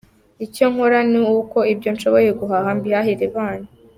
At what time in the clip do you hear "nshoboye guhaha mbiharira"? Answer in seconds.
1.95-3.23